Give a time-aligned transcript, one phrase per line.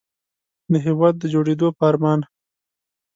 [0.71, 2.19] د هېواد د جوړېدو په ارمان.